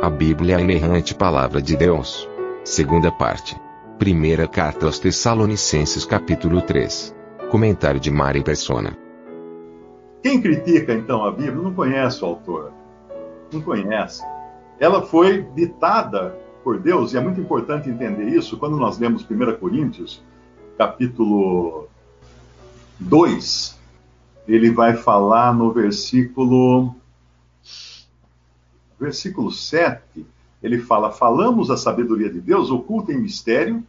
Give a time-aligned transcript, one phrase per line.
[0.00, 2.28] A Bíblia é a inerrante palavra de Deus.
[2.62, 3.60] Segunda parte.
[3.98, 7.12] Primeira carta aos Tessalonicenses capítulo 3.
[7.50, 8.96] Comentário de Mari Persona.
[10.22, 12.72] Quem critica então a Bíblia não conhece o autor.
[13.52, 14.22] Não conhece.
[14.78, 19.58] Ela foi ditada por Deus, e é muito importante entender isso quando nós lemos 1
[19.58, 20.22] Coríntios,
[20.78, 21.88] capítulo
[23.00, 23.76] 2,
[24.46, 26.94] ele vai falar no versículo
[28.98, 30.26] versículo 7,
[30.62, 33.84] ele fala: Falamos a sabedoria de Deus oculta em mistério,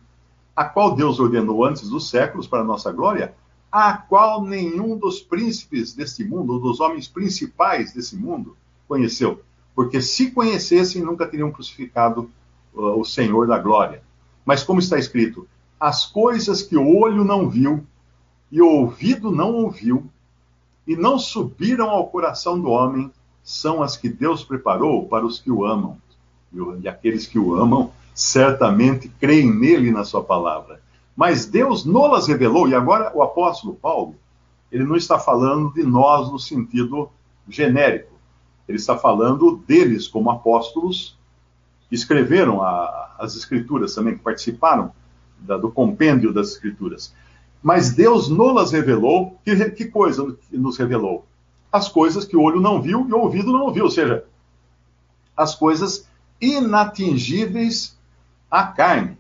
[0.56, 3.34] a qual Deus ordenou antes dos séculos para nossa glória,
[3.72, 8.56] a qual nenhum dos príncipes deste mundo, ou dos homens principais desse mundo,
[8.88, 9.42] conheceu.
[9.76, 12.30] Porque se conhecessem, nunca teriam crucificado
[12.74, 14.02] uh, o Senhor da glória.
[14.46, 15.48] Mas como está escrito,
[15.80, 17.86] as coisas que o olho não viu
[18.52, 20.10] e o ouvido não ouviu
[20.86, 23.12] e não subiram ao coração do homem,
[23.44, 25.98] são as que Deus preparou para os que o amam.
[26.82, 30.82] E aqueles que o amam certamente creem nele na sua palavra.
[31.16, 34.16] Mas Deus nolas revelou, e agora o apóstolo Paulo,
[34.72, 37.10] ele não está falando de nós no sentido
[37.48, 38.14] genérico.
[38.68, 41.18] Ele está falando deles como apóstolos
[41.90, 44.92] que escreveram a, as escrituras também, que participaram
[45.40, 47.14] da, do compêndio das escrituras.
[47.62, 49.38] Mas Deus nolas revelou.
[49.44, 51.26] Que, que coisa nos revelou?
[51.72, 54.26] As coisas que o olho não viu e o ouvido não ouviu, ou seja,
[55.36, 56.08] as coisas
[56.42, 57.98] inatingíveis
[58.50, 59.18] à carne,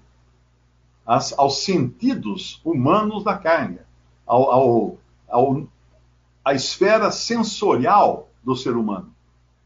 [1.05, 3.79] as, aos sentidos humanos da carne,
[4.25, 4.97] ao, ao,
[5.27, 5.67] ao,
[6.43, 9.13] à esfera sensorial do ser humano.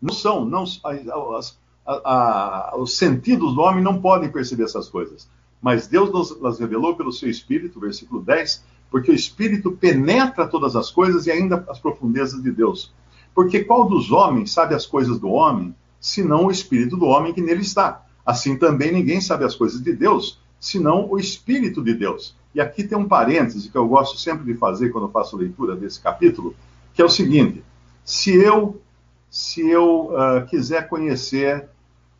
[0.02, 5.28] Não são, não, as, a, a, os sentidos do homem não podem perceber essas coisas.
[5.62, 8.64] Mas Deus nos revelou pelo seu Espírito, versículo 10,
[8.94, 12.94] porque o Espírito penetra todas as coisas e ainda as profundezas de Deus.
[13.34, 17.42] Porque qual dos homens sabe as coisas do homem, senão o Espírito do homem que
[17.42, 18.06] nele está?
[18.24, 22.36] Assim também ninguém sabe as coisas de Deus, senão o Espírito de Deus.
[22.54, 26.00] E aqui tem um parêntese que eu gosto sempre de fazer quando faço leitura desse
[26.00, 26.56] capítulo,
[26.94, 27.64] que é o seguinte:
[28.06, 28.80] se eu
[29.28, 31.68] se eu uh, quiser conhecer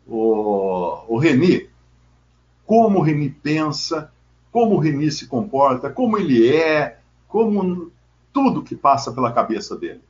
[0.08, 1.68] o, o Reni,
[2.66, 4.10] como o Reni pensa,
[4.54, 7.90] como o Reni se comporta, como ele é, como
[8.32, 10.00] tudo que passa pela cabeça dele.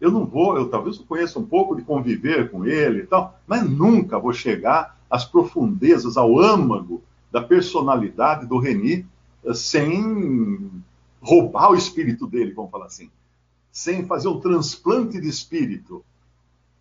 [0.00, 3.38] Eu não vou, eu talvez eu conheça um pouco de conviver com ele e tal,
[3.46, 7.00] mas nunca vou chegar às profundezas, ao âmago
[7.30, 9.06] da personalidade do Reni
[9.44, 10.82] eh, sem
[11.20, 13.08] roubar o espírito dele, vamos falar assim,
[13.70, 16.04] sem fazer um transplante de espírito,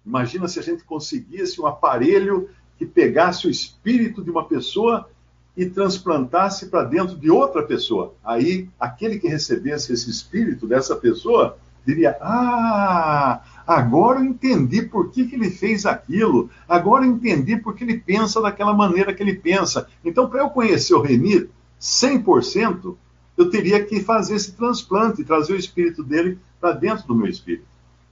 [0.03, 5.09] Imagina se a gente conseguisse um aparelho que pegasse o espírito de uma pessoa
[5.57, 8.13] e transplantasse para dentro de outra pessoa.
[8.23, 15.25] Aí, aquele que recebesse esse espírito dessa pessoa diria: Ah, agora eu entendi por que,
[15.25, 19.33] que ele fez aquilo, agora eu entendi por que ele pensa daquela maneira que ele
[19.33, 19.87] pensa.
[20.05, 21.49] Então, para eu conhecer o Reni
[21.81, 22.95] 100%,
[23.35, 27.65] eu teria que fazer esse transplante, trazer o espírito dele para dentro do meu espírito.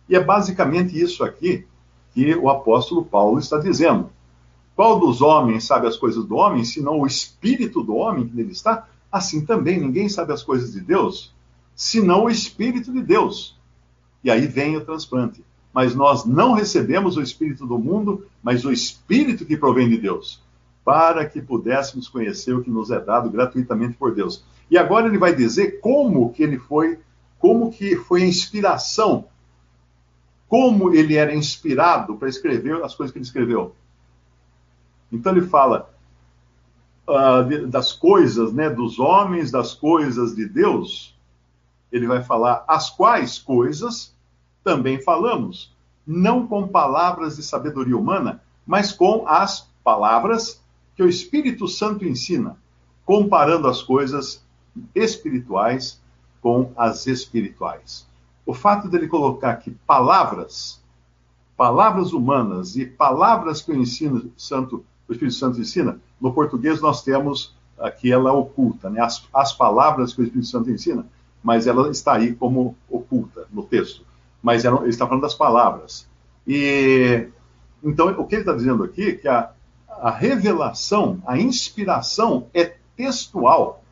[0.09, 1.65] E é basicamente isso aqui
[2.13, 4.09] que o apóstolo Paulo está dizendo.
[4.75, 8.51] Qual dos homens sabe as coisas do homem, senão o espírito do homem que nele
[8.51, 8.87] está?
[9.11, 11.33] Assim também ninguém sabe as coisas de Deus,
[11.73, 13.57] senão o espírito de Deus.
[14.23, 15.43] E aí vem o transplante.
[15.73, 20.41] Mas nós não recebemos o espírito do mundo, mas o espírito que provém de Deus,
[20.83, 24.43] para que pudéssemos conhecer o que nos é dado gratuitamente por Deus.
[24.69, 26.99] E agora ele vai dizer como que ele foi,
[27.39, 29.25] como que foi a inspiração
[30.47, 33.75] como ele era inspirado para escrever as coisas que ele escreveu.
[35.15, 35.89] Então ele fala
[37.07, 41.15] uh, das coisas, né, dos homens, das coisas de Deus.
[41.91, 44.13] Ele vai falar as quais coisas
[44.63, 45.73] também falamos,
[46.05, 50.61] não com palavras de sabedoria humana, mas com as palavras
[50.95, 52.57] que o Espírito Santo ensina,
[53.05, 54.43] comparando as coisas
[54.95, 56.01] espirituais
[56.41, 58.07] com as espirituais
[58.45, 60.81] o fato dele colocar aqui palavras,
[61.57, 67.03] palavras humanas e palavras que o ensino santo, o Espírito Santo ensina, no português nós
[67.03, 69.01] temos aqui ela oculta, né?
[69.01, 71.05] as, as palavras que o Espírito Santo ensina,
[71.43, 74.05] mas ela está aí como oculta no texto.
[74.41, 76.07] mas era, ele está falando das palavras.
[76.47, 77.27] E
[77.83, 79.51] então o que ele está dizendo aqui é que a,
[79.87, 83.83] a revelação, a inspiração é textual,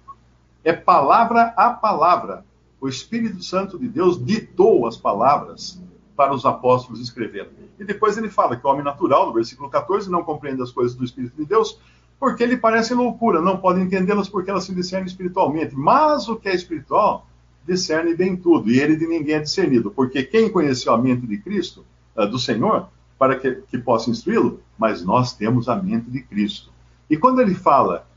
[0.63, 2.45] é palavra a palavra.
[2.79, 5.79] O Espírito Santo de Deus ditou as palavras
[6.15, 7.51] para os apóstolos escreverem.
[7.79, 10.95] E depois ele fala que o homem natural, no versículo 14, não compreende as coisas
[10.95, 11.79] do Espírito de Deus,
[12.19, 15.75] porque ele parece loucura, não pode entendê-las porque elas se discernem espiritualmente.
[15.75, 17.27] Mas o que é espiritual
[17.65, 21.37] discerne bem tudo, e ele de ninguém é discernido, porque quem conheceu a mente de
[21.37, 22.87] Cristo, uh, do Senhor,
[23.17, 26.71] para que, que possa instruí-lo, mas nós temos a mente de Cristo.
[27.09, 28.07] E quando ele fala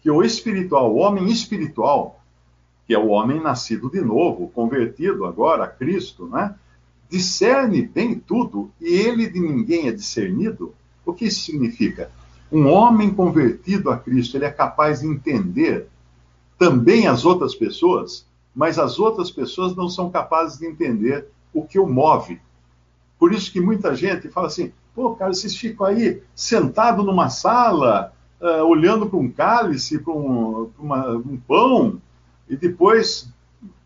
[0.00, 2.22] que o espiritual, o homem espiritual,
[2.86, 6.54] que é o homem nascido de novo, convertido agora a Cristo, né?
[7.08, 10.74] Discerne bem tudo e ele de ninguém é discernido,
[11.04, 12.10] o que isso significa?
[12.50, 15.88] Um homem convertido a Cristo, ele é capaz de entender
[16.58, 21.78] também as outras pessoas, mas as outras pessoas não são capazes de entender o que
[21.78, 22.40] o move.
[23.18, 28.12] Por isso que muita gente fala assim: pô, cara, vocês ficam aí sentado numa sala,
[28.40, 32.00] uh, olhando para um cálice, para um, um, pão,
[32.48, 33.28] e depois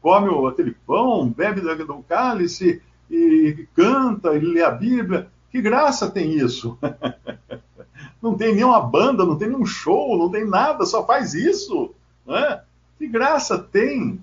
[0.03, 5.29] come aquele pão, bebe do cálice, e canta, e lê a Bíblia.
[5.51, 6.79] Que graça tem isso?
[8.23, 11.95] não tem nenhuma banda, não tem nenhum show, não tem nada, só faz isso.
[12.27, 12.61] Né?
[12.99, 14.21] Que graça tem?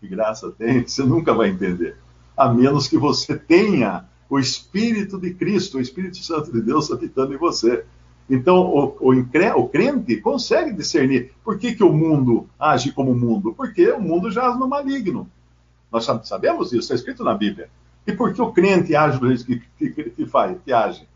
[0.00, 0.82] Que graça tem?
[0.86, 1.96] Você nunca vai entender.
[2.36, 7.34] A menos que você tenha o Espírito de Cristo, o Espírito Santo de Deus habitando
[7.34, 7.84] em você.
[8.28, 13.52] Então, o, o, o, crente consegue discernir por que, que o mundo age como mundo.
[13.52, 15.28] Porque o mundo jaz no maligno.
[15.90, 17.68] Nós sabemos isso, está escrito na Bíblia.
[18.06, 21.06] E por que o crente age do jeito que, que, que faz, que age?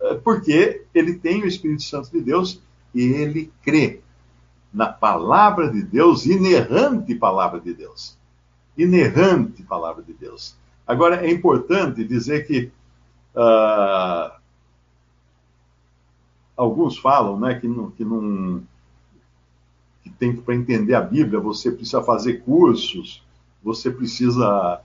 [0.00, 2.60] É, porque ele tem o Espírito Santo de Deus
[2.94, 4.00] e ele crê
[4.72, 8.16] na palavra de Deus, inerrante palavra de Deus.
[8.76, 10.54] Inerrante palavra de Deus.
[10.86, 12.70] Agora, é importante dizer que
[13.34, 14.30] uh,
[16.56, 18.62] alguns falam né, que, não, que, não,
[20.02, 23.24] que tem que, para entender a Bíblia, você precisa fazer cursos,
[23.62, 24.80] você precisa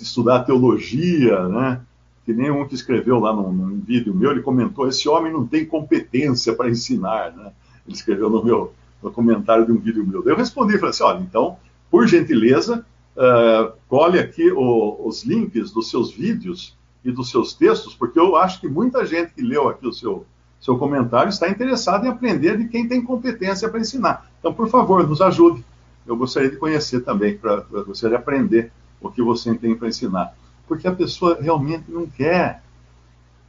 [0.00, 1.80] estudar teologia, né?
[2.24, 5.46] Que nem um que escreveu lá num, num, vídeo meu, ele comentou: esse homem não
[5.46, 7.52] tem competência para ensinar, né?
[7.86, 8.72] Ele escreveu no meu
[9.02, 10.22] no comentário de um vídeo meu.
[10.26, 11.56] Eu respondi, falei assim: olha, então,
[11.90, 12.84] por gentileza,
[13.16, 18.36] uh, colhe aqui o, os links dos seus vídeos e dos seus textos, porque eu
[18.36, 20.26] acho que muita gente que leu aqui o seu,
[20.60, 24.30] seu comentário está interessada em aprender de quem tem competência para ensinar.
[24.38, 25.64] Então, por favor, nos ajude.
[26.06, 30.34] Eu gostaria de conhecer também, para gostaria de aprender o que você tem para ensinar.
[30.68, 32.62] Porque a pessoa realmente não quer,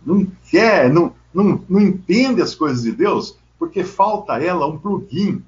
[0.05, 4.77] não quer, não, não, não entende as coisas de Deus, porque falta a ela um
[4.77, 5.43] plugin.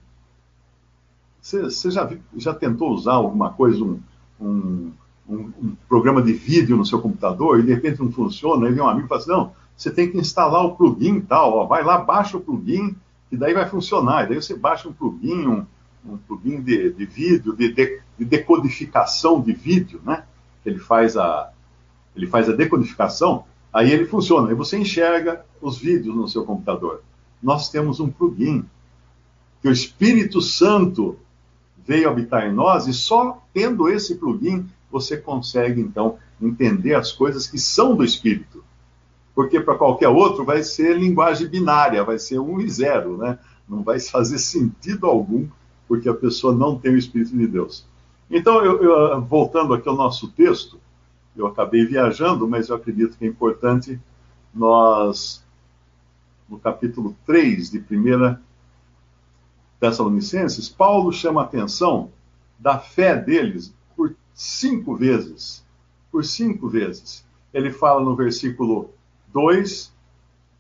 [1.42, 4.00] Você, já, já tentou usar alguma coisa, um,
[4.40, 4.92] um,
[5.28, 8.84] um, um, programa de vídeo no seu computador, e de repente não funciona, aí vem
[8.84, 11.84] um amigo e fala assim, não, você tem que instalar o plugin tal, ó, vai
[11.84, 12.96] lá, baixa o plugin,
[13.32, 14.24] e daí vai funcionar.
[14.24, 15.66] E daí você baixa um plugin, um,
[16.06, 20.24] um plugin de, de vídeo, de, de, de, decodificação de vídeo, né?
[20.66, 21.52] Ele faz a,
[22.16, 27.02] ele faz a decodificação, aí ele funciona, aí você enxerga os vídeos no seu computador.
[27.42, 28.66] Nós temos um plugin
[29.62, 31.18] que o Espírito Santo
[31.86, 37.48] veio habitar em nós e só tendo esse plugin você consegue então entender as coisas
[37.48, 38.64] que são do Espírito.
[39.34, 43.40] Porque para qualquer outro vai ser linguagem binária, vai ser um e zero, né?
[43.68, 45.48] Não vai fazer sentido algum
[45.87, 47.85] porque a pessoa não tem o Espírito de Deus.
[48.30, 50.80] Então, eu, eu, voltando aqui ao nosso texto,
[51.35, 53.99] eu acabei viajando, mas eu acredito que é importante
[54.54, 55.44] nós,
[56.47, 58.37] no capítulo 3 de 1
[59.80, 62.11] Tessalonicenses, Paulo chama a atenção
[62.57, 65.66] da fé deles por cinco vezes.
[66.11, 67.25] Por cinco vezes.
[67.54, 68.92] Ele fala no versículo
[69.33, 69.94] 2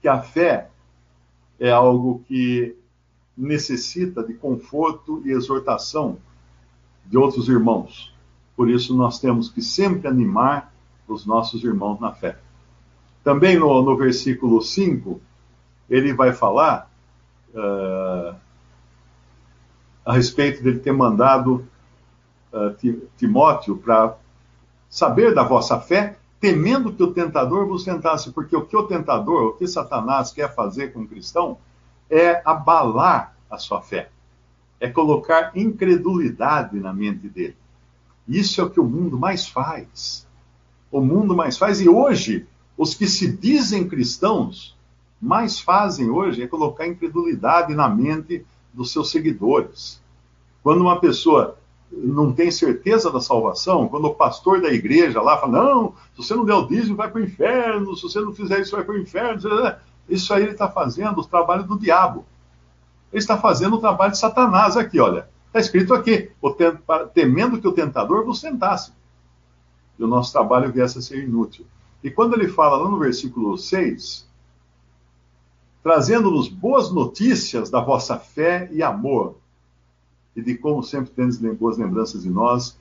[0.01, 0.69] que a fé
[1.59, 2.75] é algo que
[3.37, 6.17] necessita de conforto e exortação
[7.05, 8.13] de outros irmãos.
[8.55, 10.73] Por isso, nós temos que sempre animar
[11.07, 12.37] os nossos irmãos na fé.
[13.23, 15.19] Também no, no versículo 5,
[15.89, 16.91] ele vai falar
[17.53, 18.35] uh,
[20.05, 21.67] a respeito dele ter mandado
[22.51, 24.17] uh, Timóteo para
[24.89, 29.43] saber da vossa fé, temendo que o tentador vos tentasse, porque o que o tentador,
[29.47, 31.57] o que Satanás quer fazer com o cristão,
[32.09, 34.09] é abalar a sua fé,
[34.79, 37.55] é colocar incredulidade na mente dele.
[38.27, 40.27] Isso é o que o mundo mais faz.
[40.91, 44.75] O mundo mais faz, e hoje, os que se dizem cristãos,
[45.21, 50.01] mais fazem hoje é colocar incredulidade na mente dos seus seguidores.
[50.61, 51.57] Quando uma pessoa
[51.91, 56.35] não tem certeza da salvação, quando o pastor da igreja lá fala: não, se você
[56.35, 58.95] não der o dízimo, vai para o inferno, se você não fizer isso, vai para
[58.95, 59.39] o inferno.
[60.07, 62.25] Isso aí ele está fazendo o trabalho do diabo.
[63.11, 65.27] Ele está fazendo o trabalho de Satanás aqui, olha.
[65.47, 66.31] Está escrito aqui:
[67.13, 68.91] temendo que o tentador vos tentasse.
[69.97, 71.65] E o nosso trabalho viesse a ser inútil.
[72.03, 74.27] E quando ele fala lá no versículo 6,
[75.83, 79.35] trazendo-nos boas notícias da vossa fé e amor,
[80.35, 82.77] e de como sempre tendes boas lembranças de nós,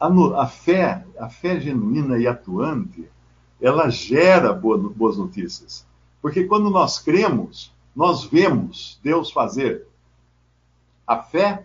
[0.00, 0.08] a,
[0.42, 3.08] a, fé, a fé genuína e atuante,
[3.60, 5.86] ela gera boas notícias.
[6.20, 9.86] Porque quando nós cremos, nós vemos Deus fazer.
[11.06, 11.64] A fé,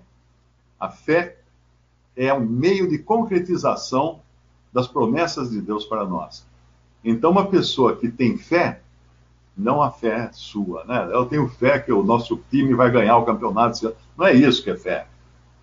[0.79, 1.37] a fé
[2.15, 4.21] é um meio de concretização
[4.71, 6.45] das promessas de Deus para nós.
[7.03, 8.81] Então, uma pessoa que tem fé,
[9.55, 11.09] não a fé sua, né?
[11.11, 13.93] Eu tenho fé que o nosso time vai ganhar o campeonato.
[14.17, 15.07] Não é isso que é fé.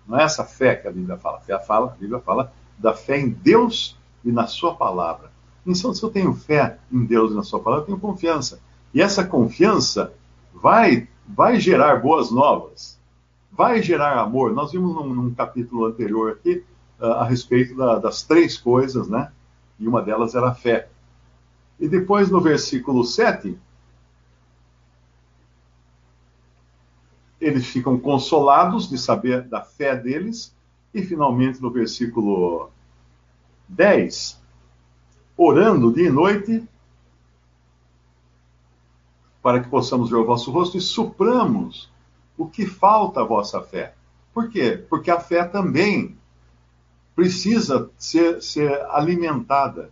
[0.07, 1.41] Não é essa fé que a Bíblia fala.
[1.49, 5.31] A, fala, a Bíblia fala da fé em Deus e na Sua palavra.
[5.65, 8.59] Então, se eu tenho fé em Deus e na Sua palavra, eu tenho confiança.
[8.93, 10.13] E essa confiança
[10.53, 12.99] vai, vai gerar boas novas,
[13.51, 14.53] vai gerar amor.
[14.53, 16.63] Nós vimos num, num capítulo anterior aqui
[16.99, 19.31] uh, a respeito da, das três coisas, né?
[19.79, 20.89] E uma delas era a fé.
[21.79, 23.57] E depois no versículo 7,
[27.39, 30.53] eles ficam consolados de saber da fé deles.
[30.93, 32.69] E finalmente no versículo
[33.69, 34.40] 10,
[35.43, 36.63] orando dia e noite,
[39.41, 41.89] para que possamos ver o vosso rosto e supramos
[42.37, 43.95] o que falta à vossa fé.
[44.33, 44.83] Por quê?
[44.87, 46.15] Porque a fé também
[47.15, 49.89] precisa ser, ser alimentada,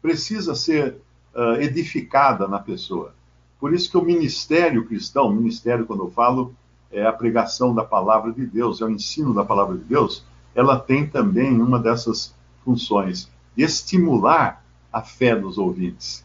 [0.00, 0.96] precisa ser
[1.34, 3.14] uh, edificada na pessoa.
[3.60, 6.54] Por isso que o ministério cristão, ministério, quando eu falo,
[6.90, 10.78] é a pregação da palavra de Deus, é o ensino da palavra de Deus, ela
[10.78, 16.24] tem também uma dessas funções, estimular a fé dos ouvintes,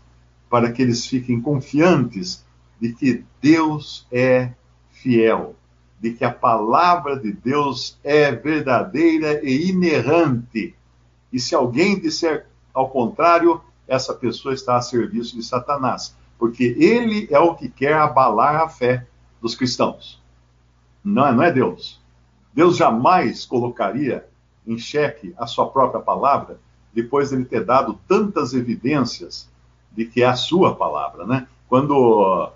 [0.49, 2.45] para que eles fiquem confiantes
[2.79, 4.51] de que Deus é
[4.91, 5.55] fiel,
[5.99, 10.75] de que a palavra de Deus é verdadeira e inerrante.
[11.31, 17.27] E se alguém disser ao contrário, essa pessoa está a serviço de Satanás, porque ele
[17.31, 19.05] é o que quer abalar a fé
[19.41, 20.21] dos cristãos.
[21.03, 22.01] Não, não é Deus.
[22.53, 24.27] Deus jamais colocaria
[24.65, 26.59] em xeque a sua própria palavra
[26.93, 29.49] depois de ele ter dado tantas evidências
[29.91, 31.47] de que é a sua palavra, né?
[31.67, 32.51] Quando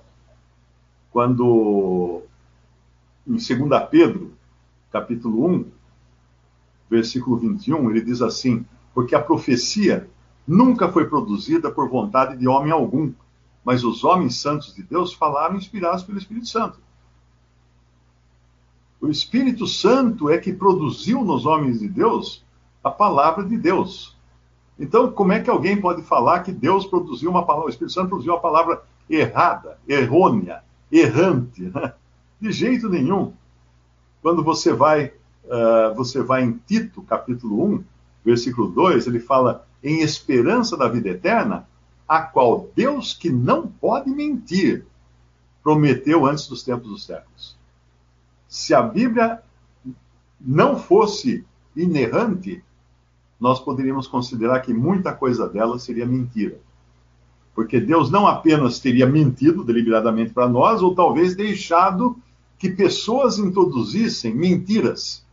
[1.11, 2.21] quando
[3.25, 3.43] em 2
[3.89, 4.33] Pedro,
[4.91, 5.65] capítulo 1,
[6.89, 10.09] versículo 21, ele diz assim: Porque a profecia
[10.47, 13.11] nunca foi produzida por vontade de homem algum,
[13.63, 16.79] mas os homens santos de Deus falaram inspirados pelo Espírito Santo.
[18.99, 22.43] O Espírito Santo é que produziu nos homens de Deus
[22.83, 24.16] a palavra de Deus.
[24.79, 28.09] Então, como é que alguém pode falar que Deus produziu uma palavra, o Espírito Santo
[28.09, 31.93] produziu uma palavra errada, errônea, errante, né?
[32.39, 33.33] de jeito nenhum.
[34.21, 35.13] Quando você vai,
[35.45, 37.83] uh, você vai em Tito, capítulo 1,
[38.23, 41.67] versículo 2, ele fala em esperança da vida eterna,
[42.07, 44.85] a qual Deus que não pode mentir,
[45.63, 47.57] prometeu antes dos tempos dos séculos.
[48.47, 49.41] Se a Bíblia
[50.39, 52.63] não fosse inerrante,
[53.39, 56.57] nós poderíamos considerar que muita coisa dela seria mentira.
[57.53, 62.17] Porque Deus não apenas teria mentido deliberadamente para nós, ou talvez deixado
[62.57, 65.25] que pessoas introduzissem mentiras.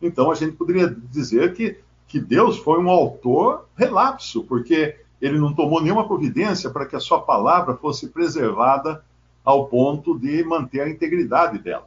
[0.00, 1.78] Então a gente poderia dizer que,
[2.08, 7.00] que Deus foi um autor relapso, porque ele não tomou nenhuma providência para que a
[7.00, 9.04] sua palavra fosse preservada
[9.44, 11.86] ao ponto de manter a integridade dela.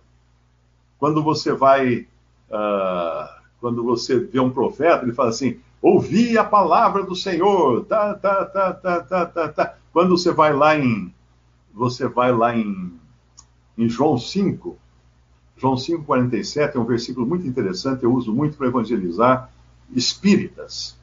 [0.98, 2.08] Quando você vai,
[2.50, 8.14] uh, quando você vê um profeta, ele fala assim: ouvi a palavra do Senhor, tá,
[8.14, 9.76] tá, tá, tá, tá, tá, tá.
[9.92, 11.14] Quando você vai lá em
[11.76, 12.94] você vai lá em,
[13.78, 14.78] em João 5,
[15.58, 19.52] João 5:47 é um versículo muito interessante, eu uso muito para evangelizar
[19.94, 20.98] espíritas.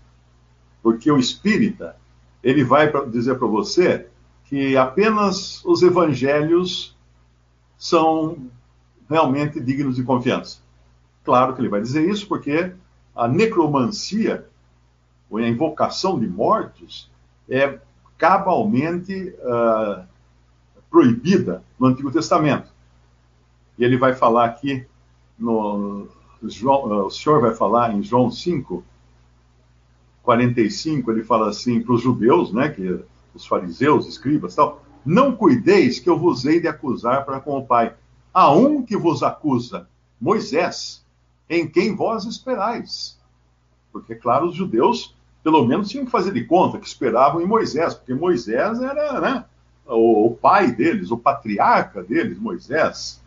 [0.83, 1.97] Porque o espírita,
[2.43, 4.07] ele vai dizer para você
[4.47, 6.97] que apenas os evangelhos
[7.79, 8.51] são
[9.09, 10.59] realmente dignos de confiança.
[11.25, 12.73] Claro que ele vai dizer isso porque
[13.15, 14.47] a necromancia,
[15.31, 17.11] ou a invocação de mortos,
[17.49, 17.79] é
[18.19, 20.05] cabalmente uh,
[20.91, 22.71] proibida no Antigo Testamento.
[23.79, 24.87] E ele vai falar aqui,
[25.39, 26.07] no,
[26.43, 28.85] João, uh, o senhor vai falar em João 5,
[30.23, 33.01] 45, ele fala assim para os judeus, né, que
[33.35, 37.67] os fariseus, escribas tal, não cuideis que eu vos hei de acusar para com o
[37.67, 37.95] Pai.
[38.33, 39.89] Há um que vos acusa,
[40.21, 41.02] Moisés,
[41.53, 43.19] em quem vós esperais.
[43.93, 47.93] Porque, claro, os judeus, pelo menos, tinham que fazer de conta que esperavam em Moisés,
[47.93, 49.45] porque Moisés era né,
[49.87, 53.23] o, o pai deles, o patriarca deles, Moisés.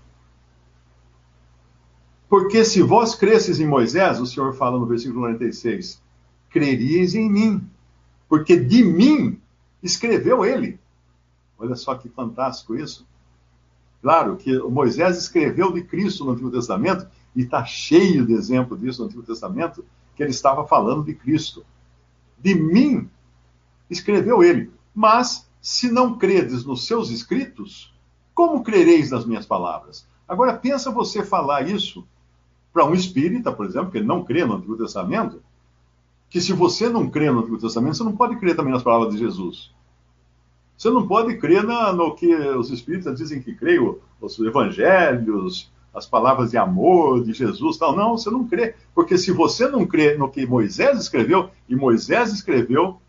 [2.27, 6.01] Porque se vós cresces em Moisés, o Senhor fala no versículo 96,
[6.49, 7.69] creríeis em mim,
[8.27, 9.39] porque de mim
[9.83, 10.79] escreveu ele.
[11.59, 13.05] Olha só que fantástico isso.
[14.01, 19.01] Claro que Moisés escreveu de Cristo no Antigo Testamento, e está cheio de exemplo disso
[19.01, 19.83] no Antigo Testamento,
[20.15, 21.65] que ele estava falando de Cristo.
[22.39, 23.09] De mim
[23.89, 24.71] escreveu ele.
[24.93, 27.93] Mas, se não credes nos seus escritos,
[28.33, 30.07] como crereis nas minhas palavras?
[30.27, 32.07] Agora, pensa você falar isso
[32.73, 35.41] para um espírita, por exemplo, que não crê no Antigo Testamento,
[36.29, 39.13] que se você não crê no Antigo Testamento, você não pode crer também nas palavras
[39.13, 39.71] de Jesus.
[40.77, 46.05] Você não pode crer na, no que os espíritas dizem que creem, os evangelhos, as
[46.05, 47.95] palavras de amor de Jesus, tal.
[47.95, 52.33] Não, você não crê, porque se você não crê no que Moisés escreveu, e Moisés
[52.33, 52.99] escreveu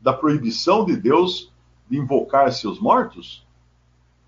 [0.00, 1.52] da proibição de Deus
[1.88, 3.46] de invocar seus mortos,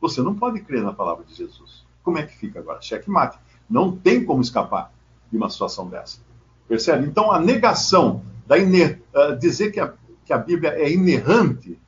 [0.00, 1.84] você não pode crer na palavra de Jesus.
[2.02, 2.80] Como é que fica agora?
[2.80, 3.38] Cheque mate.
[3.68, 4.92] Não tem como escapar
[5.30, 6.20] de uma situação dessa.
[6.68, 7.06] Percebe?
[7.06, 9.00] Então, a negação, da iner...
[9.14, 9.92] uh, dizer que a,
[10.24, 11.78] que a Bíblia é inerrante,